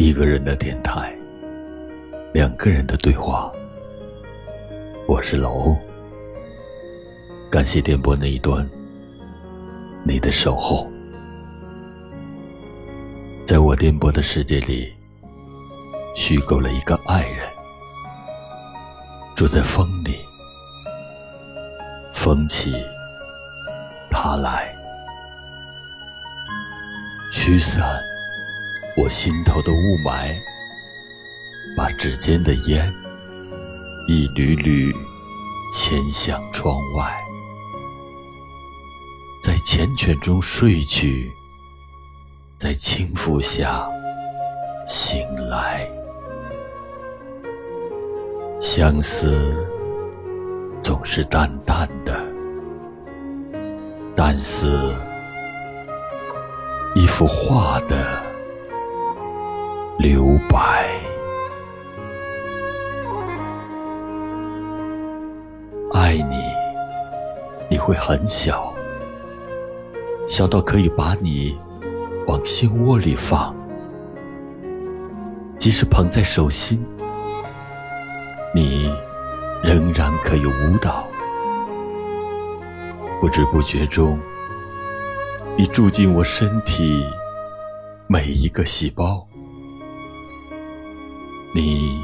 [0.00, 1.12] 一个人的电台，
[2.32, 3.52] 两个人的对话。
[5.08, 5.76] 我是老欧，
[7.50, 8.64] 感谢电波那一端
[10.04, 10.88] 你的守候。
[13.44, 14.94] 在我电波的世界里，
[16.14, 17.44] 虚构了一个爱人，
[19.34, 20.14] 住在风里，
[22.14, 22.72] 风起，
[24.12, 24.72] 他来，
[27.32, 28.07] 驱散。
[29.00, 30.34] 我心头的雾霾，
[31.76, 32.84] 把指尖的烟
[34.08, 34.92] 一缕缕
[35.72, 37.16] 牵向窗外，
[39.40, 41.30] 在缱绻中睡去，
[42.56, 43.88] 在轻抚下
[44.84, 45.88] 醒来。
[48.60, 49.54] 相思
[50.82, 52.20] 总是淡淡的，
[54.16, 54.92] 但似
[56.96, 58.27] 一幅画的
[59.98, 60.86] 留白。
[65.92, 66.36] 爱你，
[67.68, 68.72] 你会很小，
[70.28, 71.58] 小到可以把你
[72.28, 73.52] 往心窝里放，
[75.58, 76.86] 即使捧在手心。
[78.54, 78.94] 你
[79.64, 81.08] 仍然可以舞蹈，
[83.20, 84.16] 不知不觉中，
[85.56, 87.04] 你住进我身体
[88.06, 89.26] 每一个细胞。
[91.54, 91.98] 你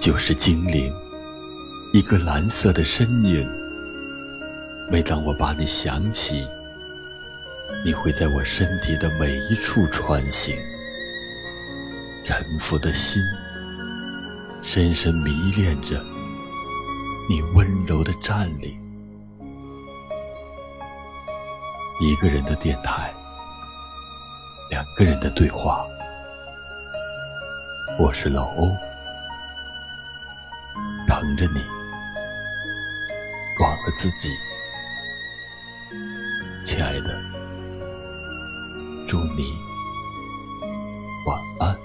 [0.00, 0.92] 就是精灵，
[1.92, 3.46] 一个蓝色的身影。
[4.90, 6.44] 每当我把你想起，
[7.84, 10.56] 你会在我身体的每一处穿行，
[12.24, 13.22] 沉浮的心。
[14.60, 16.04] 深深迷恋着
[17.28, 18.76] 你温柔的占领，
[22.00, 23.14] 一个人的电台，
[24.68, 25.86] 两个人的对话。
[28.00, 28.68] 我是老欧，
[31.08, 31.60] 疼着你，
[33.60, 34.30] 忘了自己，
[36.64, 37.20] 亲爱的，
[39.08, 39.52] 祝你
[41.26, 41.76] 晚安。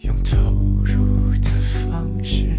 [0.00, 0.36] 用投
[0.84, 1.48] 入的
[1.88, 2.54] 方式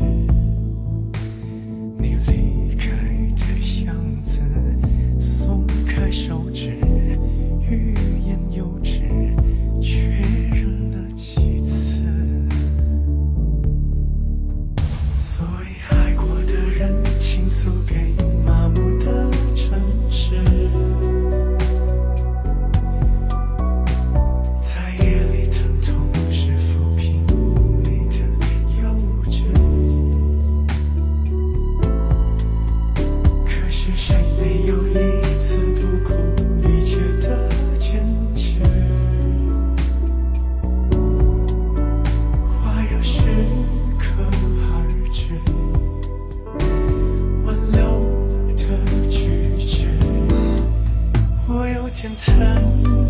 [51.83, 52.33] 有点疼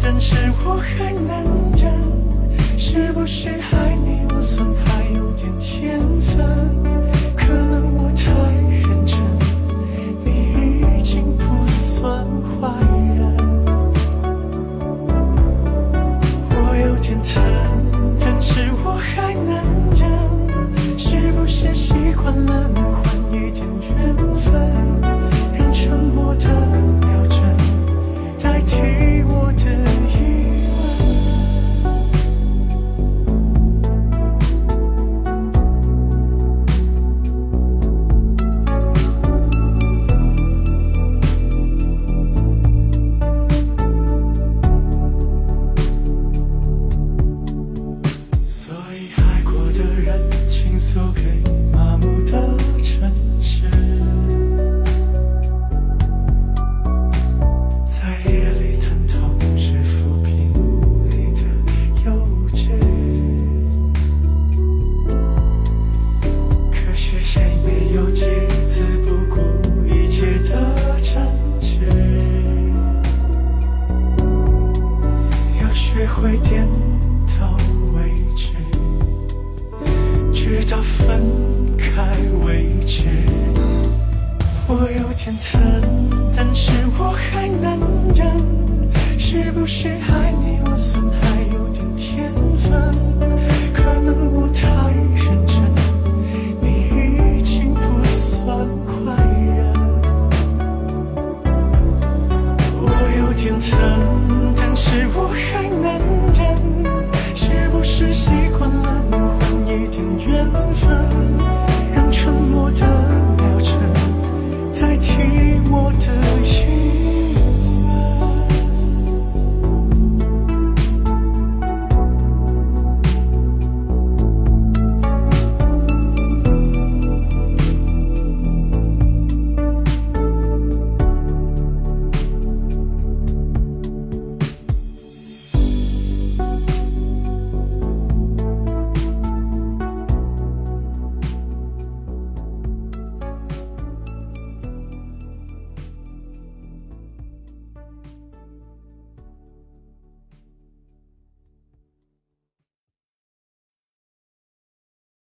[0.02, 0.34] 但是
[0.66, 1.94] 我还能忍，
[2.76, 6.44] 是不是爱你我算还有点天分？
[7.38, 8.32] 可能我太
[89.54, 91.43] 不是爱你，我算害？